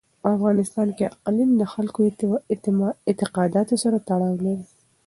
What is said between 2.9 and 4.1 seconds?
اعتقاداتو سره